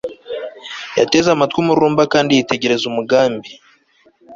Yateze 0.99 1.27
amatwi 1.31 1.57
umururumba 1.63 2.03
kandi 2.13 2.31
yitegereza 2.37 2.83
umugambi 2.87 3.49